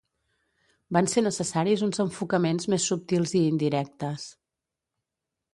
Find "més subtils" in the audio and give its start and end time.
2.75-3.37